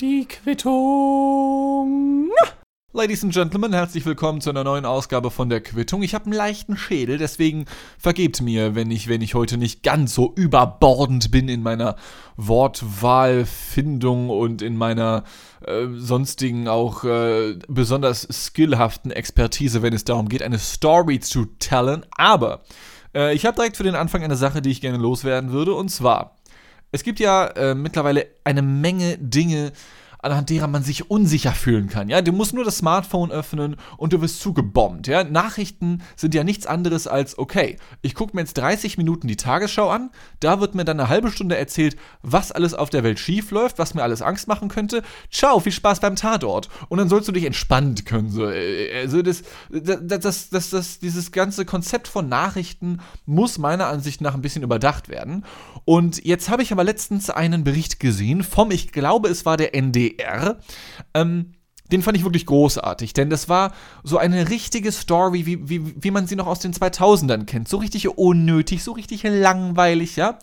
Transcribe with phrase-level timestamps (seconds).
[0.00, 2.30] Die Quittung.
[2.94, 6.02] Ladies and Gentlemen, herzlich willkommen zu einer neuen Ausgabe von der Quittung.
[6.02, 7.66] Ich habe einen leichten Schädel, deswegen
[7.98, 11.96] vergebt mir, wenn ich, wenn ich heute nicht ganz so überbordend bin in meiner
[12.38, 15.24] Wortwahlfindung und in meiner
[15.66, 22.06] äh, sonstigen auch äh, besonders skillhaften Expertise, wenn es darum geht, eine Story zu tellen.
[22.16, 22.62] Aber
[23.14, 25.90] äh, ich habe direkt für den Anfang eine Sache, die ich gerne loswerden würde, und
[25.90, 26.37] zwar
[26.92, 29.72] es gibt ja äh, mittlerweile eine Menge Dinge,
[30.18, 32.08] anhand derer man sich unsicher fühlen kann.
[32.08, 35.06] Ja, du musst nur das Smartphone öffnen und du wirst zugebombt.
[35.06, 37.76] Ja, Nachrichten sind ja nichts anderes als okay.
[38.02, 40.10] Ich gucke mir jetzt 30 Minuten die Tagesschau an.
[40.40, 43.78] Da wird mir dann eine halbe Stunde erzählt, was alles auf der Welt schief läuft,
[43.78, 45.02] was mir alles Angst machen könnte.
[45.30, 46.68] Ciao, viel Spaß beim Tatort.
[46.88, 48.30] Und dann sollst du dich entspannen können.
[48.30, 53.86] So, äh, also das, das, das, das, das, dieses ganze Konzept von Nachrichten muss meiner
[53.86, 55.44] Ansicht nach ein bisschen überdacht werden.
[55.84, 59.80] Und jetzt habe ich aber letztens einen Bericht gesehen vom, ich glaube, es war der
[59.80, 60.58] ND WDR.
[61.14, 61.54] Ähm,
[61.90, 63.72] den fand ich wirklich großartig, denn das war
[64.04, 67.68] so eine richtige Story, wie, wie, wie man sie noch aus den 2000ern kennt.
[67.68, 70.38] So richtig unnötig, so richtig langweilig, ja.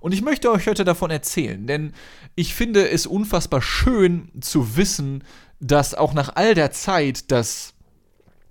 [0.00, 1.92] Und ich möchte euch heute davon erzählen, denn
[2.34, 5.24] ich finde es unfassbar schön zu wissen,
[5.60, 7.74] dass auch nach all der Zeit das,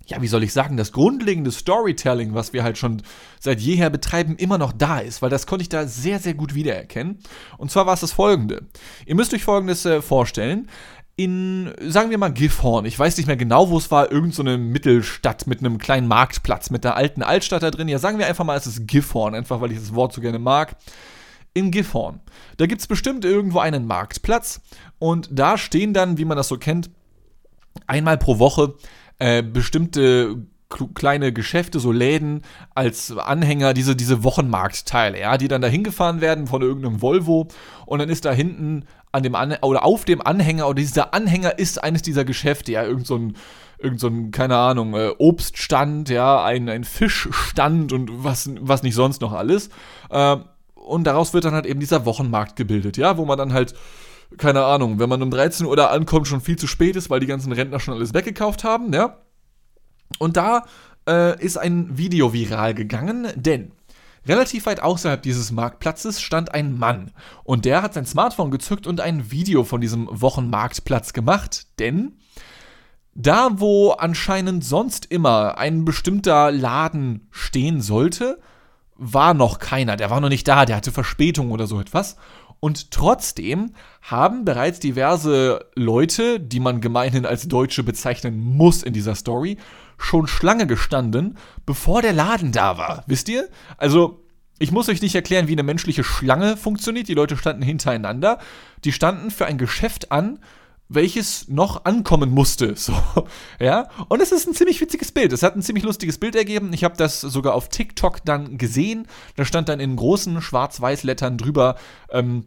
[0.06, 3.02] ja, wie soll ich sagen, das grundlegende Storytelling, was wir halt schon
[3.40, 6.54] seit jeher betreiben, immer noch da ist, weil das konnte ich da sehr, sehr gut
[6.54, 7.18] wiedererkennen.
[7.58, 8.66] Und zwar war es das folgende.
[9.04, 10.68] Ihr müsst euch folgendes äh, vorstellen.
[11.16, 14.58] In, sagen wir mal, Gifhorn, ich weiß nicht mehr genau, wo es war, irgendeine so
[14.58, 17.88] Mittelstadt mit einem kleinen Marktplatz, mit einer alten Altstadt da drin.
[17.88, 20.38] Ja, sagen wir einfach mal, es ist Gifhorn, einfach weil ich das Wort so gerne
[20.38, 20.76] mag.
[21.54, 22.20] In Gifhorn.
[22.58, 24.60] Da gibt es bestimmt irgendwo einen Marktplatz
[24.98, 26.90] und da stehen dann, wie man das so kennt,
[27.86, 28.74] einmal pro Woche
[29.18, 30.46] äh, bestimmte
[30.94, 32.42] kleine Geschäfte, so Läden
[32.74, 37.48] als Anhänger, diese, diese Wochenmarktteile, ja, die dann da hingefahren werden von irgendeinem Volvo
[37.86, 41.58] und dann ist da hinten an dem An oder auf dem Anhänger oder dieser Anhänger
[41.58, 43.36] ist eines dieser Geschäfte, ja, irgend so ein,
[43.78, 48.94] irgend so ein keine Ahnung, äh, Obststand, ja, ein, ein Fischstand und was, was nicht
[48.94, 49.70] sonst noch alles.
[50.10, 50.36] Äh,
[50.74, 53.74] und daraus wird dann halt eben dieser Wochenmarkt gebildet, ja, wo man dann halt
[54.38, 57.20] keine Ahnung, wenn man um 13 Uhr da ankommt, schon viel zu spät ist, weil
[57.20, 59.18] die ganzen Rentner schon alles weggekauft haben, ja.
[60.18, 60.64] Und da
[61.08, 63.72] äh, ist ein Video viral gegangen, denn
[64.26, 67.12] relativ weit außerhalb dieses Marktplatzes stand ein Mann.
[67.44, 72.16] Und der hat sein Smartphone gezückt und ein Video von diesem Wochenmarktplatz gemacht, denn
[73.18, 78.38] da, wo anscheinend sonst immer ein bestimmter Laden stehen sollte,
[78.94, 79.96] war noch keiner.
[79.96, 82.16] Der war noch nicht da, der hatte Verspätung oder so etwas.
[82.66, 89.14] Und trotzdem haben bereits diverse Leute, die man gemeinhin als Deutsche bezeichnen muss in dieser
[89.14, 89.56] Story,
[89.98, 93.04] schon Schlange gestanden, bevor der Laden da war.
[93.06, 93.48] Wisst ihr?
[93.76, 94.24] Also,
[94.58, 97.06] ich muss euch nicht erklären, wie eine menschliche Schlange funktioniert.
[97.06, 98.40] Die Leute standen hintereinander.
[98.82, 100.40] Die standen für ein Geschäft an,
[100.88, 102.74] welches noch ankommen musste.
[102.86, 102.94] So,
[103.60, 103.88] ja.
[104.08, 105.32] Und es ist ein ziemlich witziges Bild.
[105.32, 106.72] Es hat ein ziemlich lustiges Bild ergeben.
[106.72, 109.06] Ich habe das sogar auf TikTok dann gesehen.
[109.36, 111.76] Da stand dann in großen Schwarz-Weiß-Lettern drüber,
[112.10, 112.46] ähm,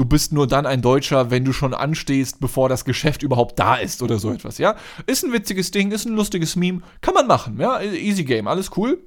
[0.00, 3.74] du bist nur dann ein Deutscher, wenn du schon anstehst, bevor das Geschäft überhaupt da
[3.74, 4.76] ist oder so etwas, ja.
[5.06, 7.82] Ist ein witziges Ding, ist ein lustiges Meme, kann man machen, ja.
[7.82, 8.98] Easy Game, alles cool.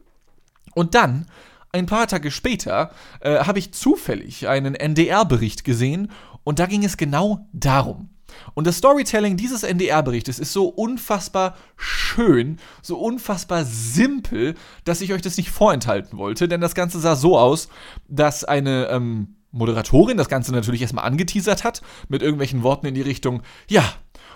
[0.75, 1.25] Und dann
[1.71, 6.11] ein paar Tage später äh, habe ich zufällig einen NDR-Bericht gesehen
[6.43, 8.09] und da ging es genau darum.
[8.53, 15.23] Und das Storytelling dieses NDR-Berichtes ist so unfassbar schön, so unfassbar simpel, dass ich euch
[15.23, 17.67] das nicht vorenthalten wollte, denn das Ganze sah so aus,
[18.07, 23.01] dass eine ähm, Moderatorin das Ganze natürlich erstmal angeteasert hat, mit irgendwelchen Worten in die
[23.01, 23.83] Richtung, ja,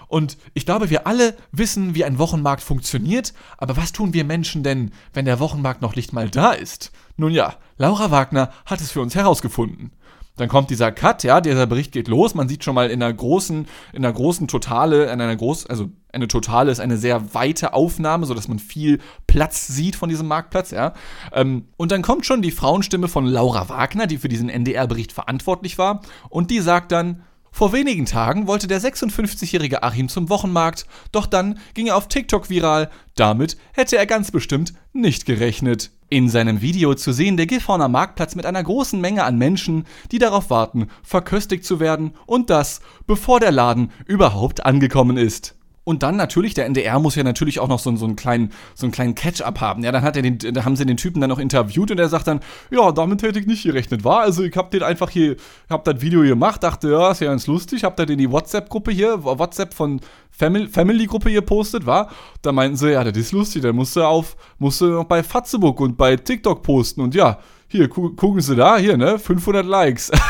[0.07, 4.63] und ich glaube, wir alle wissen, wie ein Wochenmarkt funktioniert, aber was tun wir Menschen
[4.63, 6.91] denn, wenn der Wochenmarkt noch nicht mal da ist?
[7.17, 9.91] Nun ja, Laura Wagner hat es für uns herausgefunden.
[10.37, 12.35] Dann kommt dieser Cut, ja, dieser Bericht geht los.
[12.35, 15.89] Man sieht schon mal in einer großen, in einer großen Totale, in einer großen, also
[16.13, 20.71] eine Totale ist eine sehr weite Aufnahme, sodass man viel Platz sieht von diesem Marktplatz,
[20.71, 20.93] ja.
[21.33, 25.77] Ähm, und dann kommt schon die Frauenstimme von Laura Wagner, die für diesen NDR-Bericht verantwortlich
[25.77, 31.25] war, und die sagt dann, vor wenigen Tagen wollte der 56-jährige Achim zum Wochenmarkt, doch
[31.25, 32.91] dann ging er auf TikTok viral.
[33.15, 35.89] Damit hätte er ganz bestimmt nicht gerechnet.
[36.09, 40.19] In seinem Video zu sehen der Gifhorner Marktplatz mit einer großen Menge an Menschen, die
[40.19, 45.56] darauf warten, verköstigt zu werden und das, bevor der Laden überhaupt angekommen ist.
[45.87, 48.85] Und dann natürlich, der NDR muss ja natürlich auch noch so, so einen kleinen, so
[48.85, 49.85] einen kleinen Catch-up haben.
[49.85, 52.09] Ja, dann hat er den, da haben sie den Typen dann noch interviewt und er
[52.09, 54.19] sagt dann, ja, damit hätte ich nicht gerechnet, war.
[54.19, 55.37] Also ich hab den einfach hier,
[55.69, 58.91] hab das Video gemacht, dachte, ja, ist ja ganz lustig, hab das in die WhatsApp-Gruppe
[58.91, 62.09] hier, WhatsApp von Family-Gruppe hier postet, war.
[62.41, 65.23] Da meinten sie, ja, das ist lustig, dann musst du auf, musst du noch bei
[65.23, 69.65] Fatzebook und bei TikTok posten und ja, hier, gu gucken Sie da, hier, ne, 500
[69.65, 70.11] Likes.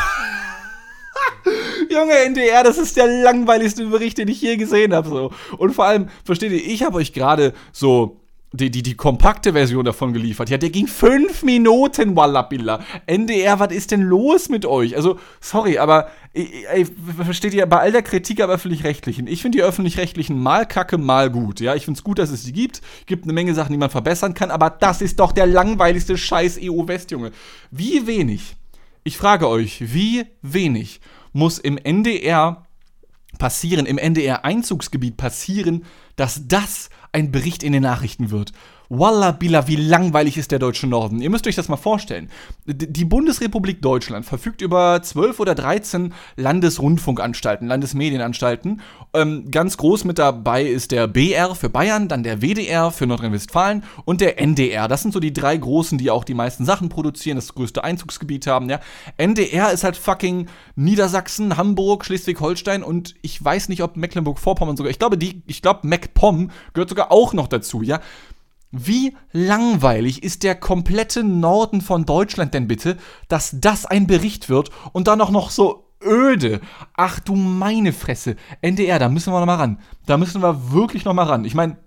[1.90, 5.08] Junge, NDR, das ist der langweiligste Bericht, den ich je gesehen habe.
[5.08, 5.32] So.
[5.56, 8.20] Und vor allem, versteht ihr, ich habe euch gerade so
[8.52, 10.48] die, die, die kompakte Version davon geliefert.
[10.48, 12.80] Ja, der ging fünf Minuten, Wallabilla.
[13.06, 14.96] NDR, was ist denn los mit euch?
[14.96, 16.86] Also, sorry, aber ey,
[17.24, 21.30] versteht ihr, bei all der Kritik aber öffentlich-rechtlichen, ich finde die öffentlich-rechtlichen mal kacke, mal
[21.30, 21.60] gut.
[21.60, 22.80] Ja, ich finde es gut, dass es sie gibt.
[23.06, 26.58] Gibt eine Menge Sachen, die man verbessern kann, aber das ist doch der langweiligste Scheiß
[26.62, 27.32] EU-West, Junge.
[27.70, 28.56] Wie wenig,
[29.04, 31.00] ich frage euch, wie wenig
[31.32, 32.66] muss im NDR
[33.38, 35.84] passieren, im NDR-Einzugsgebiet passieren,
[36.16, 38.52] dass das ein Bericht in den Nachrichten wird.
[38.90, 41.20] Walla Billa, wie langweilig ist der deutsche Norden.
[41.20, 42.30] Ihr müsst euch das mal vorstellen.
[42.64, 48.80] Die Bundesrepublik Deutschland verfügt über 12 oder 13 Landesrundfunkanstalten, Landesmedienanstalten.
[49.12, 53.84] Ähm, ganz groß mit dabei ist der BR für Bayern, dann der WDR für Nordrhein-Westfalen
[54.06, 54.88] und der NDR.
[54.88, 58.46] Das sind so die drei großen, die auch die meisten Sachen produzieren, das größte Einzugsgebiet
[58.46, 58.70] haben.
[58.70, 58.80] Ja.
[59.18, 64.90] NDR ist halt fucking Niedersachsen, Hamburg, Schleswig-Holstein und ich weiß nicht, ob Mecklenburg-Vorpommern sogar.
[64.90, 68.00] Ich glaube, die, ich glaube, MacPom gehört sogar auch noch dazu, ja.
[68.70, 72.96] Wie langweilig ist der komplette Norden von Deutschland denn bitte,
[73.28, 76.60] dass das ein Bericht wird und dann auch noch so öde.
[76.94, 78.36] Ach du meine Fresse.
[78.60, 79.78] NDR, da müssen wir noch mal ran.
[80.06, 81.44] Da müssen wir wirklich noch mal ran.
[81.44, 81.78] Ich meine,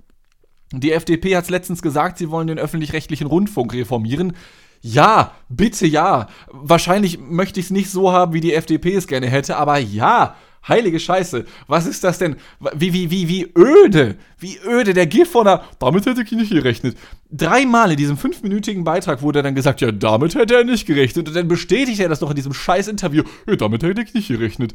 [0.72, 4.34] die FDP hat es letztens gesagt, sie wollen den öffentlich-rechtlichen Rundfunk reformieren.
[4.82, 6.28] Ja, bitte ja.
[6.52, 10.36] Wahrscheinlich möchte ich es nicht so haben, wie die FDP es gerne hätte, aber ja,
[10.68, 12.36] Heilige Scheiße, was ist das denn?
[12.76, 14.94] Wie, wie, wie, wie öde, wie öde.
[14.94, 16.98] Der Gifhorner, damit hätte ich nicht gerechnet.
[17.32, 21.28] Dreimal in diesem fünfminütigen Beitrag wurde dann gesagt, ja, damit hätte er nicht gerechnet.
[21.28, 24.28] Und dann bestätigt er das noch in diesem scheiß Interview, ja, damit hätte ich nicht
[24.28, 24.74] gerechnet.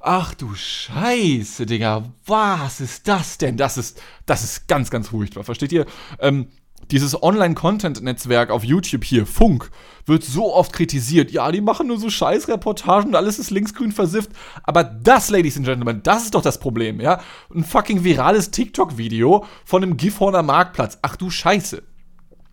[0.00, 3.56] Ach du Scheiße, Digga, was ist das denn?
[3.56, 5.86] Das ist, das ist ganz, ganz furchtbar, versteht ihr?
[6.20, 6.46] Ähm,
[6.90, 9.70] dieses Online-Content-Netzwerk auf YouTube hier, Funk,
[10.06, 11.30] wird so oft kritisiert.
[11.30, 14.30] Ja, die machen nur so Scheißreportagen und alles ist linksgrün versifft.
[14.62, 17.20] Aber das, Ladies and Gentlemen, das ist doch das Problem, ja?
[17.54, 20.98] Ein fucking virales TikTok-Video von einem Gifhorner Marktplatz.
[21.02, 21.82] Ach du Scheiße.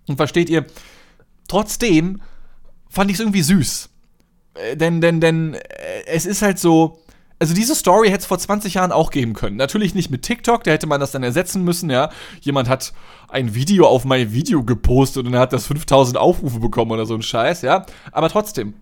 [0.07, 0.65] Und versteht ihr,
[1.47, 2.21] trotzdem
[2.89, 3.89] fand ich es irgendwie süß.
[4.55, 5.59] Äh, denn, denn, denn, äh,
[6.07, 7.02] es ist halt so,
[7.43, 9.57] also diese Story hätte es vor 20 Jahren auch geben können.
[9.57, 12.09] Natürlich nicht mit TikTok, da hätte man das dann ersetzen müssen, ja.
[12.39, 12.93] Jemand hat
[13.27, 17.15] ein Video auf mein Video gepostet und er hat das 5000 Aufrufe bekommen oder so
[17.15, 17.85] ein Scheiß, ja.
[18.13, 18.75] Aber trotzdem,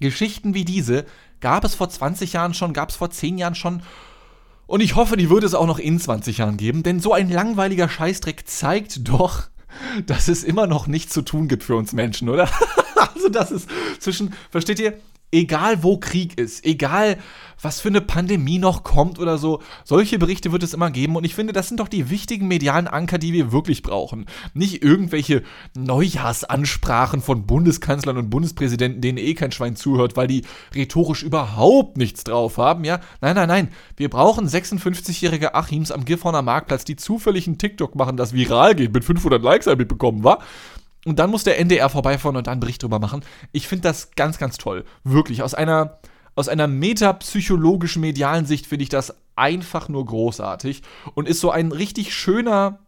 [0.00, 1.04] Geschichten wie diese
[1.38, 3.82] gab es vor 20 Jahren schon, gab es vor 10 Jahren schon.
[4.66, 7.30] Und ich hoffe, die würde es auch noch in 20 Jahren geben, denn so ein
[7.30, 9.44] langweiliger Scheißdreck zeigt doch,
[10.06, 12.48] dass es immer noch nichts zu tun gibt für uns Menschen, oder?
[13.14, 14.98] also das ist zwischen, versteht ihr,
[15.36, 17.18] egal wo Krieg ist, egal
[17.60, 21.24] was für eine Pandemie noch kommt oder so, solche Berichte wird es immer geben und
[21.24, 24.26] ich finde, das sind doch die wichtigen medialen Anker, die wir wirklich brauchen.
[24.52, 25.42] Nicht irgendwelche
[25.74, 30.42] Neujahrsansprachen von Bundeskanzlern und Bundespräsidenten, denen eh kein Schwein zuhört, weil die
[30.74, 33.00] rhetorisch überhaupt nichts drauf haben, ja?
[33.20, 33.68] Nein, nein, nein.
[33.96, 38.92] Wir brauchen 56-jährige Achims am Gifhorner Marktplatz, die zufällig einen TikTok machen, das viral geht,
[38.92, 40.38] mit 500 Likes ein mitbekommen, wa?
[41.06, 43.24] Und dann muss der NDR vorbeifahren und dann einen Bericht drüber machen.
[43.52, 44.84] Ich finde das ganz, ganz toll.
[45.04, 45.40] Wirklich.
[45.40, 46.00] Aus einer,
[46.34, 50.82] aus einer metapsychologischen, medialen Sicht finde ich das einfach nur großartig
[51.14, 52.80] und ist so ein richtig schöner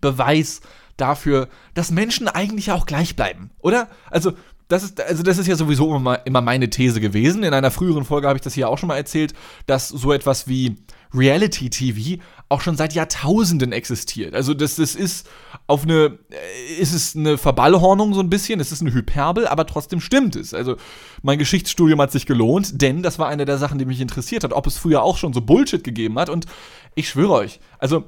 [0.00, 0.62] Beweis
[0.96, 3.88] dafür, dass Menschen eigentlich auch gleich bleiben, oder?
[4.10, 4.32] Also,
[4.66, 7.44] das ist, also das ist ja sowieso immer, immer meine These gewesen.
[7.44, 9.34] In einer früheren Folge habe ich das hier auch schon mal erzählt,
[9.66, 10.78] dass so etwas wie
[11.14, 14.34] Reality TV auch schon seit Jahrtausenden existiert.
[14.34, 15.28] Also das, das ist
[15.66, 19.66] auf eine, äh, ist es eine Verballhornung so ein bisschen, es ist eine Hyperbel, aber
[19.66, 20.54] trotzdem stimmt es.
[20.54, 20.76] Also
[21.22, 24.52] mein Geschichtsstudium hat sich gelohnt, denn das war eine der Sachen, die mich interessiert hat,
[24.52, 26.28] ob es früher auch schon so Bullshit gegeben hat.
[26.28, 26.46] Und
[26.94, 28.04] ich schwöre euch, also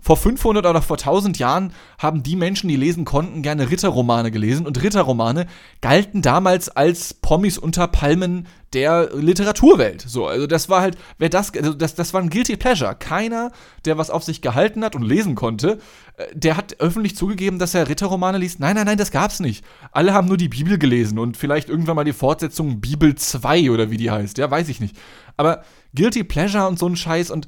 [0.00, 4.64] vor 500 oder vor 1000 Jahren haben die Menschen, die lesen konnten, gerne Ritterromane gelesen
[4.64, 5.46] und Ritterromane
[5.80, 10.02] galten damals als Promis unter Palmen der Literaturwelt.
[10.02, 12.94] So, also das war halt, wer das, also das, das war ein guilty pleasure.
[12.94, 13.50] Keiner,
[13.84, 15.78] der was auf sich gehalten hat und lesen konnte,
[16.16, 18.60] äh, der hat öffentlich zugegeben, dass er Ritterromane liest.
[18.60, 19.64] Nein, nein, nein, das gab's nicht.
[19.92, 23.90] Alle haben nur die Bibel gelesen und vielleicht irgendwann mal die Fortsetzung Bibel 2 oder
[23.90, 24.96] wie die heißt, ja, weiß ich nicht.
[25.36, 25.62] Aber
[25.94, 27.46] guilty pleasure und so ein Scheiß und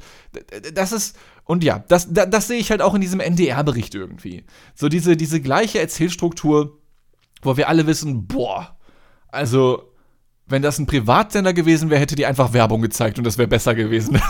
[0.72, 4.44] das ist, und ja, das, das, das sehe ich halt auch in diesem NDR-Bericht irgendwie.
[4.74, 6.78] So diese, diese gleiche Erzählstruktur,
[7.42, 8.76] wo wir alle wissen, boah,
[9.28, 9.89] also,
[10.50, 13.74] wenn das ein Privatsender gewesen wäre, hätte die einfach Werbung gezeigt und das wäre besser
[13.74, 14.20] gewesen.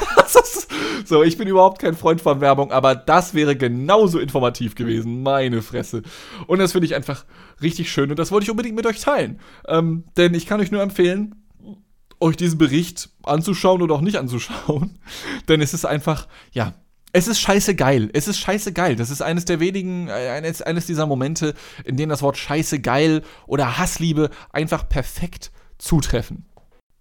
[1.04, 5.22] so, ich bin überhaupt kein Freund von Werbung, aber das wäre genauso informativ gewesen.
[5.22, 6.02] Meine Fresse.
[6.46, 7.24] Und das finde ich einfach
[7.62, 9.40] richtig schön und das wollte ich unbedingt mit euch teilen.
[9.66, 11.34] Ähm, denn ich kann euch nur empfehlen,
[12.20, 14.98] euch diesen Bericht anzuschauen oder auch nicht anzuschauen.
[15.48, 16.74] denn es ist einfach, ja,
[17.12, 18.10] es ist scheiße geil.
[18.12, 18.94] Es ist scheiße geil.
[18.94, 22.80] Das ist eines der wenigen, äh, eines, eines dieser Momente, in denen das Wort scheiße
[22.80, 25.50] geil oder Hassliebe einfach perfekt
[25.80, 26.46] zutreffen.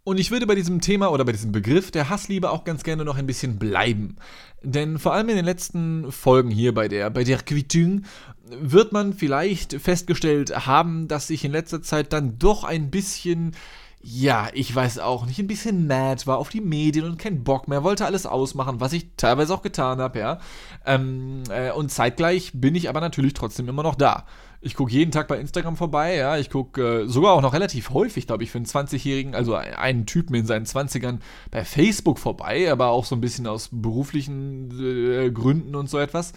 [0.04, 3.06] Und ich würde bei diesem Thema oder bei diesem Begriff der Hassliebe auch ganz gerne
[3.06, 4.16] noch ein bisschen bleiben.
[4.64, 8.06] Denn vor allem in den letzten Folgen hier bei der, bei der Quitung
[8.50, 13.56] wird man vielleicht festgestellt haben, dass ich in letzter Zeit dann doch ein bisschen
[14.01, 17.68] ja, ich weiß auch nicht, ein bisschen mad war auf die Medien und kein Bock
[17.68, 20.39] mehr, wollte alles ausmachen, was ich teilweise auch getan habe, ja.
[20.86, 24.25] Ähm, äh, und zeitgleich bin ich aber natürlich trotzdem immer noch da.
[24.62, 26.38] Ich gucke jeden Tag bei Instagram vorbei, ja.
[26.38, 30.06] Ich gucke äh, sogar auch noch relativ häufig, glaube ich, für einen 20-Jährigen, also einen
[30.06, 31.20] Typen in seinen 20ern
[31.51, 36.32] bei Facebook vorbei, aber auch so ein bisschen aus beruflichen äh, Gründen und so etwas.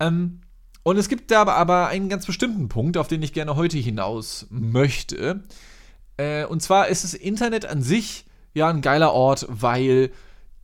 [0.00, 0.40] Ähm,
[0.82, 4.46] und es gibt da aber einen ganz bestimmten Punkt, auf den ich gerne heute hinaus
[4.50, 5.42] möchte.
[6.16, 10.10] Äh, und zwar ist das Internet an sich ja ein geiler Ort, weil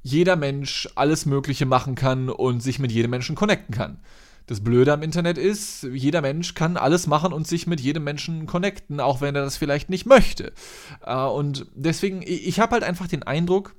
[0.03, 4.01] jeder Mensch alles Mögliche machen kann und sich mit jedem Menschen connecten kann.
[4.47, 8.47] Das Blöde am Internet ist, jeder Mensch kann alles machen und sich mit jedem Menschen
[8.47, 10.53] connecten, auch wenn er das vielleicht nicht möchte.
[11.05, 13.75] Äh, und deswegen, ich habe halt einfach den Eindruck,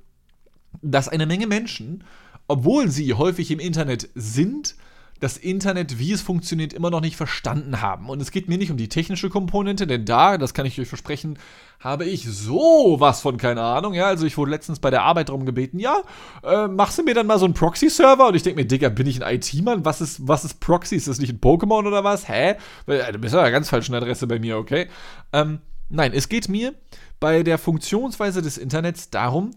[0.82, 2.04] dass eine Menge Menschen,
[2.48, 4.76] obwohl sie häufig im Internet sind,
[5.24, 8.10] das Internet, wie es funktioniert, immer noch nicht verstanden haben.
[8.10, 10.86] Und es geht mir nicht um die technische Komponente, denn da, das kann ich euch
[10.86, 11.38] versprechen,
[11.80, 13.94] habe ich sowas von keine Ahnung.
[13.94, 16.02] Ja, also ich wurde letztens bei der Arbeit darum gebeten, ja,
[16.42, 18.28] äh, machst du mir dann mal so einen Proxy-Server?
[18.28, 19.86] Und ich denke mir, Digga, bin ich ein IT-Mann?
[19.86, 20.94] Was ist, was ist Proxy?
[20.94, 22.28] Ist das nicht ein Pokémon oder was?
[22.28, 22.56] Hä?
[22.86, 24.88] Äh, du bist ja ganz falschen Adresse bei mir, okay?
[25.32, 26.74] Ähm, nein, es geht mir
[27.18, 29.52] bei der Funktionsweise des Internets darum,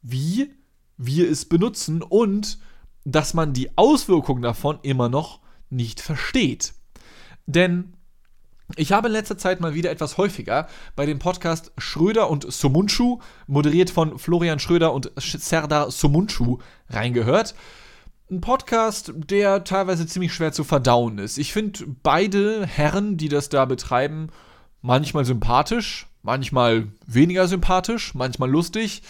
[0.00, 0.50] wie
[0.96, 2.58] wir es benutzen und
[3.04, 5.40] dass man die Auswirkungen davon immer noch
[5.70, 6.74] nicht versteht.
[7.46, 7.94] Denn
[8.76, 13.18] ich habe in letzter Zeit mal wieder etwas häufiger bei dem Podcast Schröder und Somunchu,
[13.46, 17.54] moderiert von Florian Schröder und Serdar Somunchu, reingehört.
[18.30, 21.36] Ein Podcast, der teilweise ziemlich schwer zu verdauen ist.
[21.36, 24.28] Ich finde beide Herren, die das da betreiben,
[24.82, 29.02] manchmal sympathisch, manchmal weniger sympathisch, manchmal lustig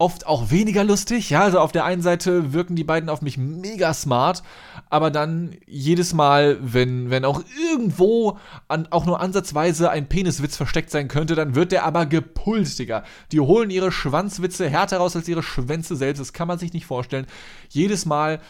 [0.00, 1.28] oft auch weniger lustig.
[1.30, 4.42] Ja, also auf der einen Seite wirken die beiden auf mich mega smart,
[4.88, 10.90] aber dann jedes Mal, wenn, wenn auch irgendwo an, auch nur ansatzweise ein Peniswitz versteckt
[10.90, 13.04] sein könnte, dann wird der aber gepult, Digga.
[13.30, 16.18] Die holen ihre Schwanzwitze härter raus als ihre Schwänze selbst.
[16.18, 17.26] Das kann man sich nicht vorstellen.
[17.68, 18.40] Jedes Mal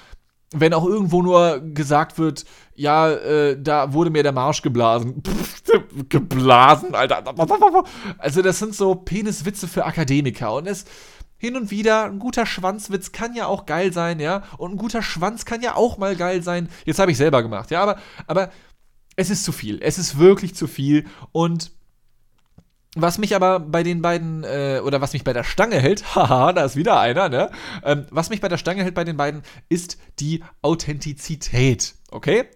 [0.52, 5.22] wenn auch irgendwo nur gesagt wird, ja, äh, da wurde mir der Marsch geblasen.
[5.22, 5.62] Pff,
[6.08, 7.22] geblasen, Alter.
[8.18, 10.86] Also das sind so Peniswitze für Akademiker und es
[11.40, 14.42] hin und wieder, ein guter Schwanzwitz kann ja auch geil sein, ja.
[14.58, 16.68] Und ein guter Schwanz kann ja auch mal geil sein.
[16.84, 18.50] Jetzt habe ich selber gemacht, ja, aber, aber
[19.16, 19.80] es ist zu viel.
[19.82, 21.06] Es ist wirklich zu viel.
[21.32, 21.72] Und
[22.94, 26.52] was mich aber bei den beiden, äh, oder was mich bei der Stange hält, haha,
[26.52, 27.50] da ist wieder einer, ne?
[27.84, 32.48] Ähm, was mich bei der Stange hält bei den beiden, ist die Authentizität, okay?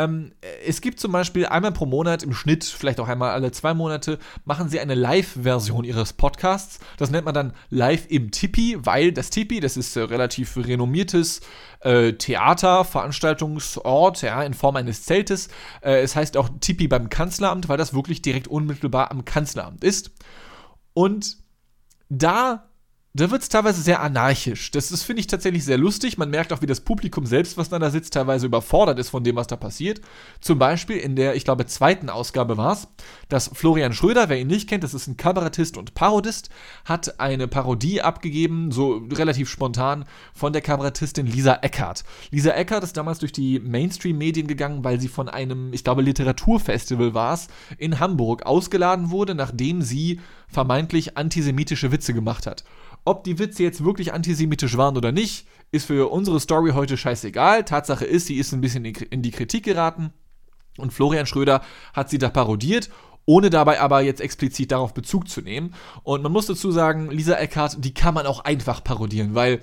[0.00, 0.32] Ähm,
[0.66, 4.18] es gibt zum Beispiel einmal pro Monat im Schnitt, vielleicht auch einmal alle zwei Monate,
[4.46, 6.78] machen sie eine Live-Version ihres Podcasts.
[6.96, 11.42] Das nennt man dann Live im Tipi, weil das Tipi, das ist äh, relativ renommiertes
[11.80, 15.48] äh, Theater, Veranstaltungsort, ja, in Form eines Zeltes.
[15.82, 20.12] Äh, es heißt auch Tipi beim Kanzleramt, weil das wirklich direkt unmittelbar am Kanzleramt ist.
[20.94, 21.36] Und
[22.08, 22.69] da
[23.12, 24.70] da wird es teilweise sehr anarchisch.
[24.70, 26.16] Das, das finde ich tatsächlich sehr lustig.
[26.16, 29.24] Man merkt auch, wie das Publikum selbst, was dann da sitzt, teilweise überfordert ist von
[29.24, 30.00] dem, was da passiert.
[30.40, 32.86] Zum Beispiel in der, ich glaube, zweiten Ausgabe war es,
[33.28, 36.50] dass Florian Schröder, wer ihn nicht kennt, das ist ein Kabarettist und Parodist,
[36.84, 42.04] hat eine Parodie abgegeben, so relativ spontan, von der Kabarettistin Lisa Eckert.
[42.30, 47.12] Lisa Eckert ist damals durch die Mainstream-Medien gegangen, weil sie von einem, ich glaube, Literaturfestival
[47.12, 52.64] war es, in Hamburg ausgeladen wurde, nachdem sie vermeintlich antisemitische Witze gemacht hat.
[53.04, 57.64] Ob die Witze jetzt wirklich antisemitisch waren oder nicht, ist für unsere Story heute scheißegal.
[57.64, 60.12] Tatsache ist, sie ist ein bisschen in die Kritik geraten
[60.76, 62.90] und Florian Schröder hat sie da parodiert
[63.30, 65.74] ohne dabei aber jetzt explizit darauf Bezug zu nehmen.
[66.02, 69.60] Und man muss dazu sagen, Lisa Eckhardt, die kann man auch einfach parodieren, weil,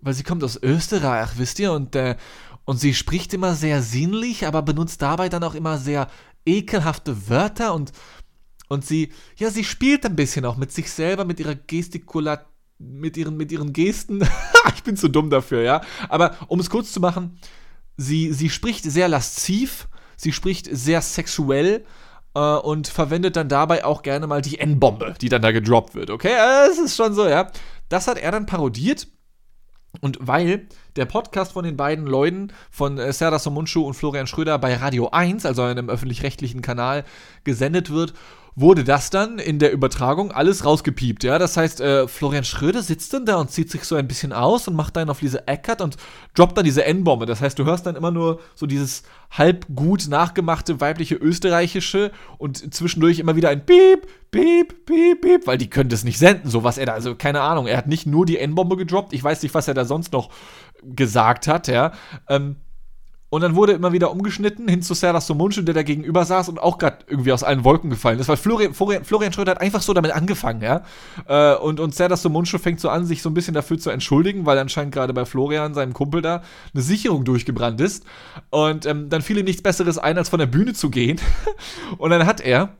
[0.00, 2.16] weil sie kommt aus Österreich, wisst ihr, und, äh,
[2.64, 6.08] und sie spricht immer sehr sinnlich, aber benutzt dabei dann auch immer sehr
[6.46, 7.92] ekelhafte Wörter und,
[8.68, 12.46] und sie, ja, sie spielt ein bisschen auch mit sich selber, mit ihrer Gestikulat
[12.78, 14.26] mit ihren, mit ihren Gesten.
[14.74, 15.80] ich bin zu dumm dafür, ja.
[16.08, 17.38] Aber um es kurz zu machen,
[17.96, 21.84] sie, sie spricht sehr lasziv, sie spricht sehr sexuell
[22.34, 26.10] äh, und verwendet dann dabei auch gerne mal die N-Bombe, die dann da gedroppt wird,
[26.10, 26.34] okay?
[26.70, 27.50] Es ist schon so, ja.
[27.88, 29.08] Das hat er dann parodiert.
[30.00, 34.58] Und weil der Podcast von den beiden Leuten, von äh, Serdar Somuncu und Florian Schröder
[34.58, 37.04] bei Radio 1, also einem öffentlich-rechtlichen Kanal,
[37.44, 38.14] gesendet wird
[38.54, 41.38] wurde das dann in der Übertragung alles rausgepiept, ja.
[41.38, 44.68] Das heißt, äh, Florian Schröder sitzt dann da und zieht sich so ein bisschen aus
[44.68, 45.96] und macht dann auf diese Eckert und
[46.34, 47.24] droppt dann diese N-Bombe.
[47.26, 52.74] Das heißt, du hörst dann immer nur so dieses halb gut nachgemachte weibliche österreichische und
[52.74, 56.62] zwischendurch immer wieder ein Piep, Piep, Piep, Piep, weil die können das nicht senden, so
[56.62, 57.66] was er da, also keine Ahnung.
[57.66, 60.30] Er hat nicht nur die N-Bombe gedroppt, ich weiß nicht, was er da sonst noch
[60.82, 61.92] gesagt hat, ja.
[62.28, 62.56] Ähm,
[63.32, 66.58] und dann wurde immer wieder umgeschnitten hin zu Serdar Somuncu, der da gegenüber saß und
[66.58, 68.28] auch gerade irgendwie aus allen Wolken gefallen ist.
[68.28, 70.82] Weil Florian, Florian, Florian Schröder hat einfach so damit angefangen, ja.
[71.26, 74.44] Äh, und, und Serdar Somuncu fängt so an, sich so ein bisschen dafür zu entschuldigen,
[74.44, 76.42] weil anscheinend gerade bei Florian, seinem Kumpel da,
[76.74, 78.04] eine Sicherung durchgebrannt ist.
[78.50, 81.18] Und ähm, dann fiel ihm nichts Besseres ein, als von der Bühne zu gehen.
[81.96, 82.76] und dann hat er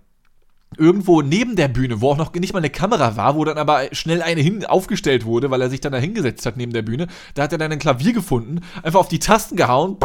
[0.76, 3.82] irgendwo neben der Bühne, wo auch noch nicht mal eine Kamera war, wo dann aber
[3.92, 7.06] schnell eine hin aufgestellt wurde, weil er sich dann da hingesetzt hat neben der Bühne.
[7.34, 9.98] Da hat er dann ein Klavier gefunden, einfach auf die Tasten gehauen,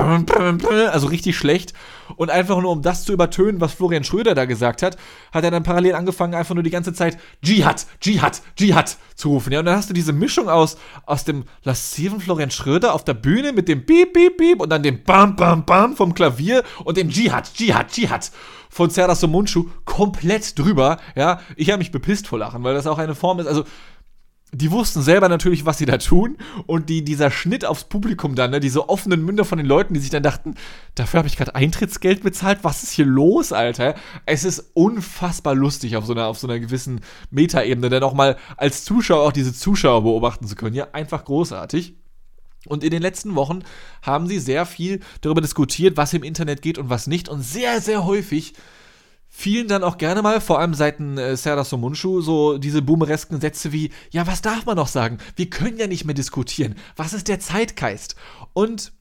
[0.92, 1.74] also richtig schlecht.
[2.16, 4.98] Und einfach nur um das zu übertönen, was Florian Schröder da gesagt hat,
[5.32, 9.52] hat er dann parallel angefangen, einfach nur die ganze Zeit Dschihad, Dschihad, Dschihad zu rufen.
[9.52, 13.14] Ja, und dann hast du diese Mischung aus, aus dem lassiven Florian Schröder auf der
[13.14, 16.98] Bühne mit dem Piep, Piep, Piep und dann dem Bam, Bam, Bam vom Klavier und
[16.98, 18.32] dem Dschihad, Dschihad, Dschihad
[18.78, 20.98] von Serdar Somuncu komplett drüber.
[21.16, 23.48] Ja, ich habe mich bepisst vor Lachen, weil das auch eine Form ist.
[23.48, 23.64] Also,
[24.54, 26.38] die wussten selber natürlich, was sie da tun.
[26.68, 30.00] Und die, dieser Schnitt aufs Publikum dann, ne, diese offenen Münder von den Leuten, die
[30.00, 30.54] sich dann dachten,
[30.94, 32.60] dafür habe ich gerade Eintrittsgeld bezahlt.
[32.62, 33.96] Was ist hier los, Alter?
[34.28, 38.38] Es ist unfassbar lustig auf so einer, auf so einer gewissen Metaebene, dann auch mal
[38.58, 40.76] als Zuschauer auch diese Zuschauer beobachten zu können.
[40.76, 41.96] Ja, einfach großartig.
[42.68, 43.64] Und in den letzten Wochen
[44.02, 47.30] haben sie sehr viel darüber diskutiert, was im Internet geht und was nicht.
[47.30, 48.54] Und sehr, sehr häufig
[49.30, 53.72] fielen dann auch gerne mal, vor allem seiten äh, Serdar Somunchu, so diese boomeresken Sätze
[53.72, 55.18] wie, ja, was darf man noch sagen?
[55.36, 56.76] Wir können ja nicht mehr diskutieren.
[56.96, 58.16] Was ist der Zeitgeist?
[58.54, 58.94] Und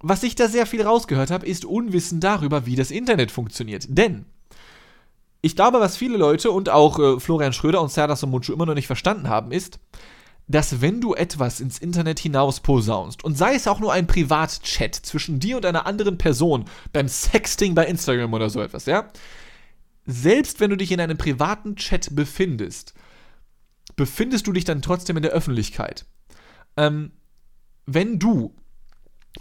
[0.00, 3.86] was ich da sehr viel rausgehört habe, ist Unwissen darüber, wie das Internet funktioniert.
[3.88, 4.26] Denn
[5.40, 8.74] ich glaube, was viele Leute und auch äh, Florian Schröder und Serdar Somunchu immer noch
[8.74, 9.78] nicht verstanden haben, ist,
[10.48, 14.94] dass wenn du etwas ins Internet hinaus posaunst und sei es auch nur ein Privatchat
[14.94, 19.08] zwischen dir und einer anderen Person beim Sexting bei Instagram oder so etwas, ja,
[20.04, 22.94] selbst wenn du dich in einem privaten Chat befindest,
[23.96, 26.06] befindest du dich dann trotzdem in der Öffentlichkeit.
[26.76, 27.12] Ähm,
[27.86, 28.54] wenn du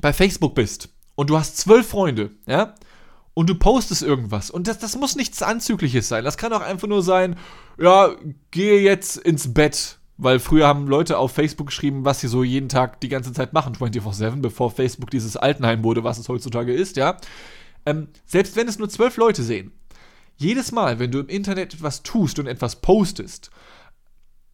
[0.02, 2.74] bei Facebook bist und du hast zwölf Freunde, ja,
[3.36, 4.50] und du postest irgendwas.
[4.50, 6.24] Und das, das muss nichts Anzügliches sein.
[6.24, 7.36] Das kann auch einfach nur sein,
[7.78, 8.16] ja,
[8.50, 12.70] gehe jetzt ins Bett weil früher haben Leute auf Facebook geschrieben, was sie so jeden
[12.70, 16.96] Tag die ganze Zeit machen, 24-7, bevor Facebook dieses Altenheim wurde, was es heutzutage ist,
[16.96, 17.18] ja.
[17.86, 19.72] Ähm, selbst wenn es nur zwölf Leute sehen,
[20.38, 23.52] jedes Mal, wenn du im Internet etwas tust und etwas postest,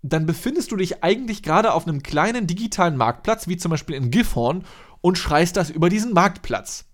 [0.04, 4.12] dann befindest du dich eigentlich gerade auf einem kleinen digitalen Marktplatz, wie zum Beispiel in
[4.12, 4.65] Gifhorn,
[5.02, 6.86] und schreist das über diesen Marktplatz.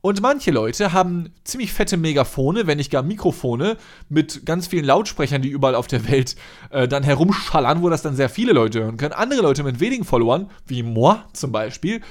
[0.00, 3.76] Und manche Leute haben ziemlich fette Megafone, wenn nicht gar Mikrofone,
[4.08, 6.36] mit ganz vielen Lautsprechern, die überall auf der Welt
[6.70, 9.14] äh, dann herumschallern, wo das dann sehr viele Leute hören können.
[9.14, 12.02] Andere Leute mit wenigen Followern, wie moi zum Beispiel,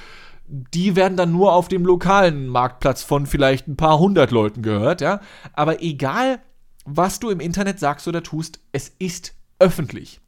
[0.48, 5.00] die werden dann nur auf dem lokalen Marktplatz von vielleicht ein paar hundert Leuten gehört,
[5.00, 5.20] ja.
[5.52, 6.40] Aber egal,
[6.84, 10.20] was du im Internet sagst oder tust, es ist öffentlich.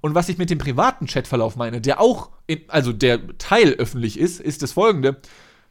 [0.00, 4.18] Und was ich mit dem privaten Chatverlauf meine, der auch, in, also der Teil öffentlich
[4.18, 5.20] ist, ist das folgende.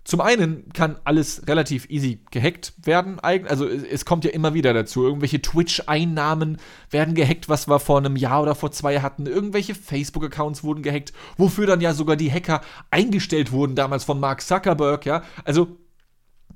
[0.06, 3.22] Zum einen kann alles relativ easy gehackt werden.
[3.22, 5.04] Also es kommt ja immer wieder dazu.
[5.04, 6.58] Irgendwelche Twitch-Einnahmen
[6.90, 9.28] werden gehackt, was wir vor einem Jahr oder vor zwei hatten.
[9.28, 12.60] Irgendwelche Facebook-Accounts wurden gehackt, wofür dann ja sogar die Hacker
[12.92, 15.24] eingestellt wurden, damals von Mark Zuckerberg, ja.
[15.46, 15.78] Also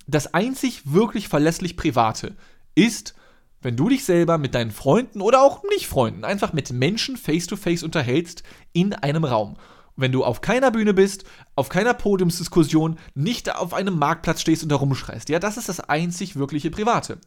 [0.07, 2.36] das einzig wirklich verlässlich Private
[2.75, 3.15] ist,
[3.62, 7.81] wenn du dich selber mit deinen Freunden oder auch nicht Freunden einfach mit Menschen face-to-face
[7.81, 9.57] -face unterhältst in einem Raum
[9.97, 14.69] wenn du auf keiner Bühne bist, auf keiner Podiumsdiskussion, nicht auf einem Marktplatz stehst und
[14.69, 15.29] da rumschreist.
[15.29, 17.17] Ja, das ist das einzig wirkliche Private.